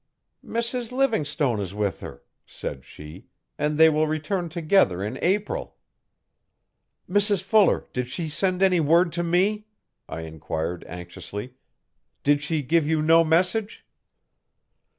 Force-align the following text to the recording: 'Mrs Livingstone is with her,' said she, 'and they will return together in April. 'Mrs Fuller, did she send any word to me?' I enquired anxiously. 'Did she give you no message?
'Mrs 0.43 0.91
Livingstone 0.91 1.59
is 1.59 1.75
with 1.75 1.99
her,' 1.99 2.23
said 2.43 2.83
she, 2.83 3.27
'and 3.59 3.77
they 3.77 3.87
will 3.87 4.07
return 4.07 4.49
together 4.49 5.03
in 5.03 5.19
April. 5.21 5.77
'Mrs 7.07 7.43
Fuller, 7.43 7.85
did 7.93 8.07
she 8.07 8.27
send 8.27 8.63
any 8.63 8.79
word 8.79 9.11
to 9.11 9.21
me?' 9.21 9.67
I 10.09 10.21
enquired 10.21 10.83
anxiously. 10.87 11.53
'Did 12.23 12.41
she 12.41 12.63
give 12.63 12.87
you 12.87 12.99
no 13.03 13.23
message? 13.23 13.85